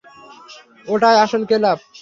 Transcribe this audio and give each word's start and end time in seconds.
ওটাই 0.87 1.15
আসল 1.23 1.41
ক্লাব। 1.49 1.79